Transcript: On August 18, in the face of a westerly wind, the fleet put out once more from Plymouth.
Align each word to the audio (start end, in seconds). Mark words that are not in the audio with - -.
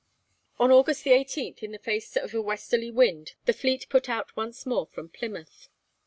On 0.57 0.71
August 0.71 1.05
18, 1.05 1.57
in 1.61 1.71
the 1.73 1.77
face 1.77 2.15
of 2.17 2.33
a 2.33 2.41
westerly 2.41 2.89
wind, 2.89 3.33
the 3.45 3.53
fleet 3.53 3.85
put 3.87 4.09
out 4.09 4.35
once 4.35 4.65
more 4.65 4.87
from 4.87 5.09
Plymouth. 5.09 5.69